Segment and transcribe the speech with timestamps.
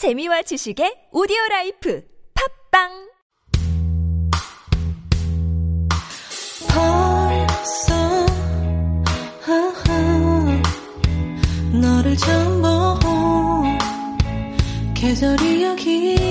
[0.00, 2.02] 재미와 지식의 오디오 라이프
[2.72, 2.88] 팝빵!
[6.72, 7.92] 벌써
[11.74, 13.78] 너를 처음 본
[14.94, 16.29] 계절이 여기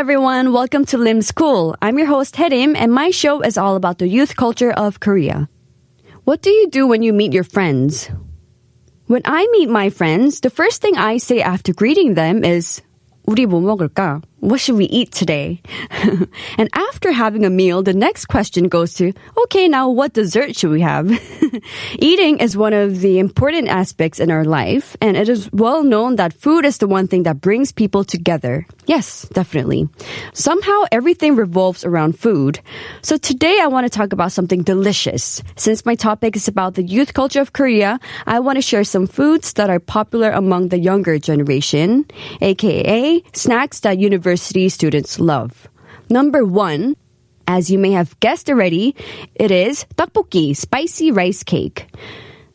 [0.00, 0.54] everyone.
[0.54, 1.76] Welcome to Lim School.
[1.82, 5.50] I'm your host, Herim, and my show is all about the youth culture of Korea.
[6.24, 8.08] What do you do when you meet your friends?
[9.06, 12.80] When I meet my friends, the first thing I say after greeting them is,
[13.28, 14.22] 우리 뭐 먹을까?
[14.41, 15.61] What should we eat today?
[16.57, 20.71] and after having a meal, the next question goes to, okay, now what dessert should
[20.71, 21.11] we have?
[21.99, 26.15] Eating is one of the important aspects in our life, and it is well known
[26.15, 28.65] that food is the one thing that brings people together.
[28.87, 29.87] Yes, definitely.
[30.33, 32.59] Somehow everything revolves around food.
[33.03, 35.43] So today I want to talk about something delicious.
[35.55, 39.05] Since my topic is about the youth culture of Korea, I want to share some
[39.05, 42.05] foods that are popular among the younger generation,
[42.41, 45.67] aka snacks that university students love.
[46.09, 46.95] Number one,
[47.47, 48.95] as you may have guessed already,
[49.35, 51.87] it is tteokbokki, spicy rice cake.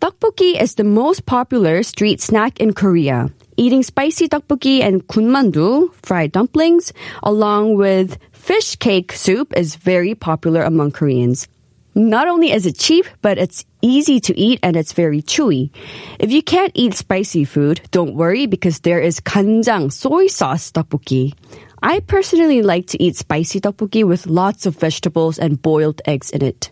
[0.00, 3.30] Tteokbokki is the most popular street snack in Korea.
[3.56, 10.62] Eating spicy tteokbokki and kunmandu, fried dumplings, along with fish cake soup is very popular
[10.62, 11.48] among Koreans.
[11.94, 15.70] Not only is it cheap, but it's easy to eat and it's very chewy.
[16.18, 21.34] If you can't eat spicy food, don't worry because there is kanjang soy sauce tteokbokki.
[21.82, 26.42] I personally like to eat spicy tteokbokki with lots of vegetables and boiled eggs in
[26.42, 26.70] it.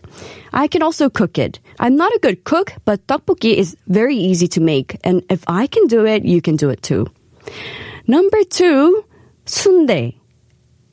[0.51, 1.59] I can also cook it.
[1.79, 5.67] I'm not a good cook, but tteokbokki is very easy to make, and if I
[5.67, 7.07] can do it, you can do it too.
[8.05, 9.05] Number two,
[9.45, 10.13] sundae.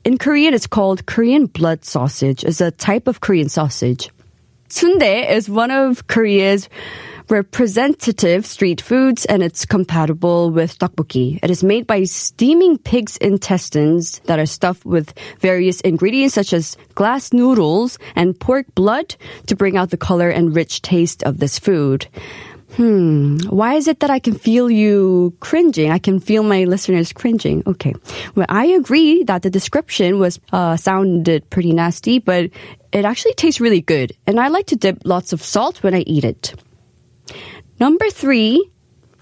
[0.05, 2.43] In Korean, it's called Korean blood sausage.
[2.43, 4.11] It's a type of Korean sausage.
[4.69, 6.69] Sundae is one of Korea's
[7.29, 11.39] representative street foods and it's compatible with tteokbokki.
[11.41, 16.77] It is made by steaming pig's intestines that are stuffed with various ingredients such as
[16.93, 19.15] glass noodles and pork blood
[19.47, 22.07] to bring out the color and rich taste of this food.
[22.75, 23.37] Hmm.
[23.47, 25.91] Why is it that I can feel you cringing?
[25.91, 27.63] I can feel my listeners cringing.
[27.65, 27.93] Okay.
[28.35, 32.49] Well, I agree that the description was uh, sounded pretty nasty, but
[32.95, 35.99] it actually tastes really good, and I like to dip lots of salt when I
[36.07, 36.55] eat it.
[37.77, 38.71] Number three,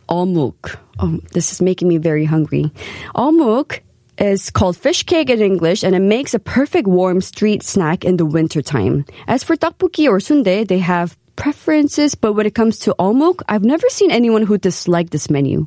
[0.07, 0.77] omuk.
[0.99, 2.71] Oh, this is making me very hungry.
[3.15, 3.79] Omuk
[4.19, 8.17] is called fish cake in English and it makes a perfect warm street snack in
[8.17, 9.05] the wintertime.
[9.27, 13.65] As for tteokbokki or sundae, they have preferences, but when it comes to omuk, I've
[13.65, 15.65] never seen anyone who disliked this menu.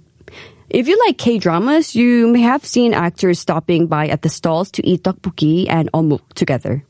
[0.71, 4.87] If you like K-dramas, you may have seen actors stopping by at the stalls to
[4.87, 6.85] eat tteokbokki and omuk together.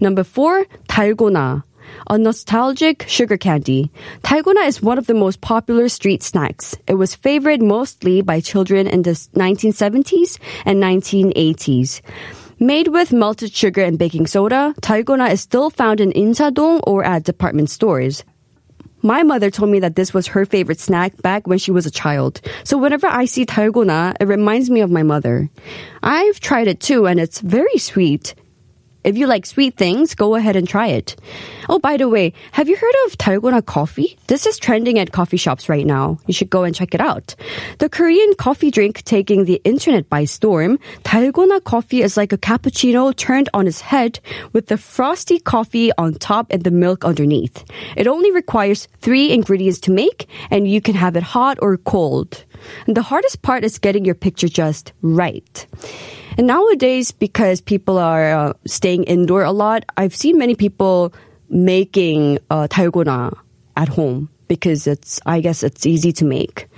[0.00, 1.62] Number four, 달고나.
[2.08, 3.90] A nostalgic sugar candy.
[4.22, 6.76] Dalgona is one of the most popular street snacks.
[6.86, 12.00] It was favored mostly by children in the 1970s and 1980s.
[12.58, 17.24] Made with melted sugar and baking soda, dalgona is still found in insadong or at
[17.24, 18.24] department stores.
[19.02, 21.90] My mother told me that this was her favorite snack back when she was a
[21.90, 22.40] child.
[22.64, 25.50] So whenever I see dalgona, it reminds me of my mother.
[26.02, 28.34] I've tried it too and it's very sweet.
[29.06, 31.14] If you like sweet things, go ahead and try it.
[31.68, 34.18] Oh, by the way, have you heard of dalgona coffee?
[34.26, 36.18] This is trending at coffee shops right now.
[36.26, 37.36] You should go and check it out.
[37.78, 43.14] The Korean coffee drink taking the internet by storm, dalgona coffee is like a cappuccino
[43.14, 44.18] turned on its head
[44.52, 47.64] with the frosty coffee on top and the milk underneath.
[47.96, 52.44] It only requires three ingredients to make, and you can have it hot or cold.
[52.88, 55.64] And the hardest part is getting your picture just right.
[56.38, 61.14] And nowadays, because people are uh, staying indoor a lot, I've seen many people
[61.48, 62.68] making uh,
[63.76, 66.68] at home because it's, I guess, it's easy to make.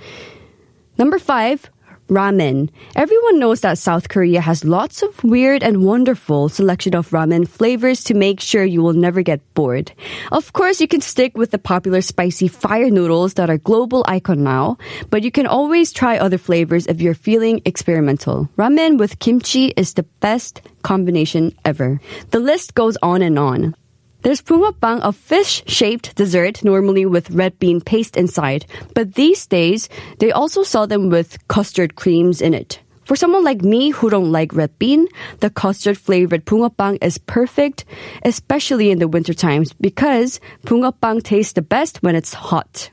[0.97, 1.69] Number five,
[2.09, 2.69] ramen.
[2.95, 8.03] Everyone knows that South Korea has lots of weird and wonderful selection of ramen flavors
[8.05, 9.91] to make sure you will never get bored.
[10.31, 14.43] Of course, you can stick with the popular spicy fire noodles that are global icon
[14.43, 14.77] now,
[15.09, 18.49] but you can always try other flavors if you're feeling experimental.
[18.57, 22.01] Ramen with kimchi is the best combination ever.
[22.31, 23.75] The list goes on and on.
[24.21, 29.87] There's bungeoppang, a fish-shaped dessert normally with red bean paste inside, but these days
[30.19, 32.81] they also sell them with custard creams in it.
[33.03, 35.07] For someone like me who don't like red bean,
[35.39, 37.85] the custard flavored bungeoppang is perfect,
[38.23, 42.91] especially in the winter times because bungeoppang tastes the best when it's hot.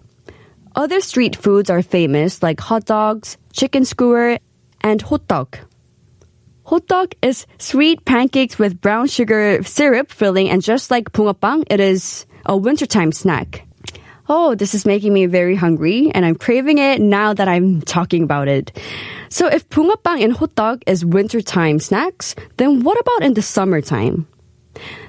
[0.76, 4.38] Other street foods are famous like hot dogs, chicken skewer,
[4.80, 5.58] and hot dog.
[6.66, 12.26] Hotteok is sweet pancakes with brown sugar syrup filling, and just like bungeoppang, it is
[12.44, 13.62] a wintertime snack.
[14.28, 18.24] Oh, this is making me very hungry, and I'm craving it now that I'm talking
[18.24, 18.76] about it.
[19.28, 24.26] So, if bungeoppang and hotteok is wintertime snacks, then what about in the summertime?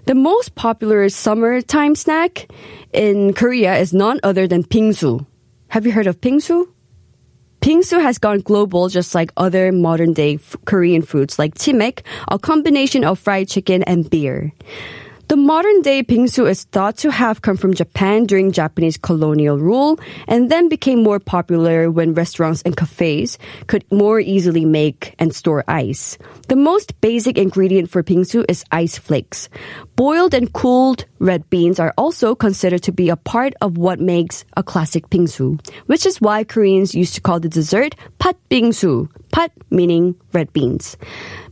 [0.06, 2.52] The most popular summertime snack
[2.94, 5.26] in Korea is none other than bingsu.
[5.70, 6.68] Have you heard of bingsu?
[7.68, 12.00] Bingsu has gone global just like other modern day Korean foods like chimek,
[12.30, 14.54] a combination of fried chicken and beer.
[15.28, 20.00] The modern day bingsu is thought to have come from Japan during Japanese colonial rule
[20.26, 23.38] and then became more popular when restaurants and cafes
[23.68, 26.18] could more easily make and store ice.
[26.48, 29.50] The most basic ingredient for bingsu is ice flakes.
[29.98, 34.46] Boiled and cooled red beans are also considered to be a part of what makes
[34.56, 39.52] a classic bingsu, which is why Koreans used to call the dessert pat bingsu, pat
[39.70, 40.98] meaning red beans.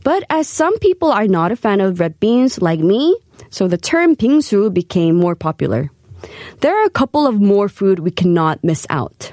[0.02, 3.16] But as some people are not a fan of red beans like me,
[3.48, 5.90] so the term bingsu became more popular.
[6.60, 9.30] There are a couple of more food we cannot miss out.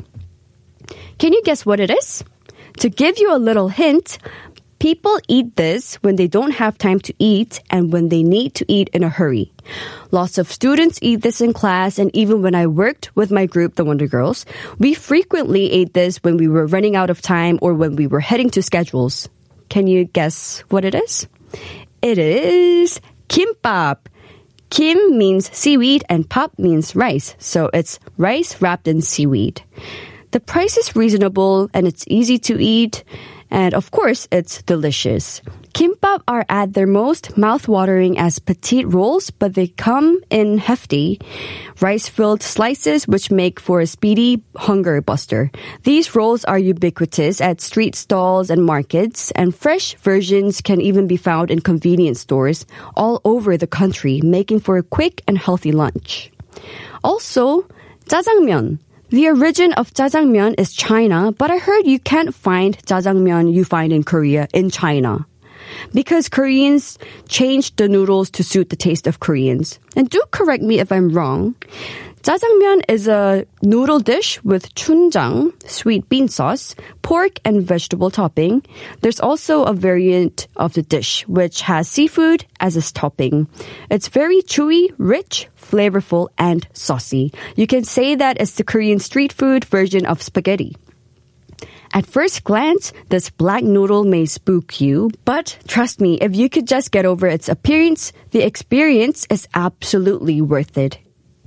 [1.17, 2.23] Can you guess what it is?
[2.77, 4.19] To give you a little hint,
[4.83, 8.65] people eat this when they don't have time to eat and when they need to
[8.67, 9.49] eat in a hurry.
[10.11, 13.75] Lots of students eat this in class, and even when I worked with my group,
[13.75, 14.45] the Wonder Girls,
[14.79, 18.19] we frequently ate this when we were running out of time or when we were
[18.19, 19.29] heading to schedules.
[19.69, 21.29] Can you guess what it is?
[22.01, 22.99] It is
[23.29, 24.07] kimbap.
[24.69, 29.63] Kim means seaweed and bap means rice, so it's rice wrapped in seaweed.
[30.31, 33.05] The price is reasonable and it's easy to eat,
[33.53, 35.41] and of course, it's delicious.
[35.73, 41.21] Kimbap are at their most mouth-watering as petite rolls, but they come in hefty,
[41.81, 45.49] rice-filled slices which make for a speedy hunger buster.
[45.83, 51.17] These rolls are ubiquitous at street stalls and markets, and fresh versions can even be
[51.17, 52.65] found in convenience stores
[52.95, 56.31] all over the country, making for a quick and healthy lunch.
[57.03, 57.65] Also,
[58.05, 58.77] jjajangmyeon.
[59.13, 63.93] The origin of jjajangmyeon is China, but I heard you can't find jjajangmyeon you find
[63.93, 65.27] in Korea in China.
[65.93, 66.97] Because Koreans
[67.27, 69.79] changed the noodles to suit the taste of Koreans.
[69.95, 71.55] And do correct me if I'm wrong.
[72.23, 78.63] Jjajangmyeon is a noodle dish with chunjang, sweet bean sauce, pork and vegetable topping.
[79.01, 83.47] There's also a variant of the dish which has seafood as its topping.
[83.91, 87.33] It's very chewy, rich, flavorful, and saucy.
[87.57, 90.77] You can say that it's the Korean street food version of spaghetti.
[91.93, 96.67] At first glance, this black noodle may spook you, but trust me, if you could
[96.67, 100.97] just get over its appearance, the experience is absolutely worth it.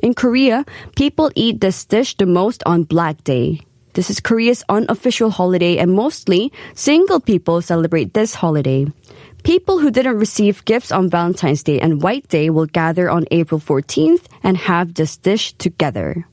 [0.02, 0.64] In Korea,
[0.94, 3.60] people eat this dish the most on Black Day.
[3.94, 8.86] This is Korea's unofficial holiday and mostly single people celebrate this holiday.
[9.42, 13.58] People who didn't receive gifts on Valentine's Day and White Day will gather on April
[13.58, 16.26] 14th and have this dish together.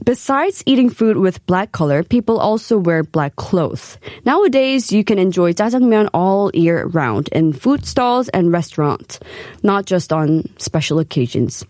[0.00, 3.98] Besides eating food with black color, people also wear black clothes.
[4.24, 9.20] Nowadays, you can enjoy jajangmyeon all year round in food stalls and restaurants,
[9.62, 11.66] not just on special occasions.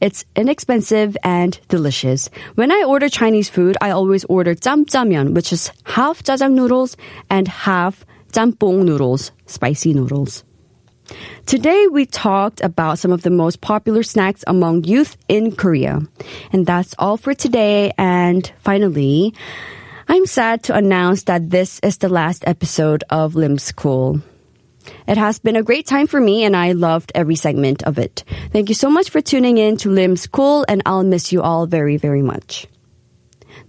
[0.00, 2.28] It's inexpensive and delicious.
[2.56, 6.96] When I order Chinese food, I always order jjamjjamyeon, which is half jajang noodles
[7.30, 10.42] and half jjamppong noodles, spicy noodles.
[11.45, 15.99] Today we talked about some of the most popular snacks among youth in Korea.
[16.53, 17.91] And that's all for today.
[17.97, 19.33] And finally,
[20.07, 24.21] I'm sad to announce that this is the last episode of Lim School.
[25.07, 28.23] It has been a great time for me and I loved every segment of it.
[28.51, 31.65] Thank you so much for tuning in to Lim School and I'll miss you all
[31.67, 32.67] very, very much.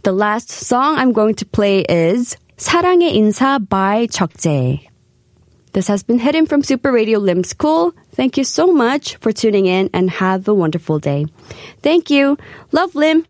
[0.05, 4.89] The last song I'm going to play is 사랑의 인사 by 적재.
[5.78, 7.94] This has been hidden from Super Radio Lim School.
[8.14, 11.28] Thank you so much for tuning in and have a wonderful day.
[11.84, 12.36] Thank you.
[12.72, 13.28] Love Lim.